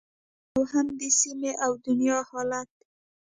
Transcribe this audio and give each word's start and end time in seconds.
او 0.55 0.61
هم 0.71 0.87
د 0.99 1.01
سیمې 1.19 1.51
او 1.65 1.71
دنیا 1.87 2.17
حالت 2.29 2.69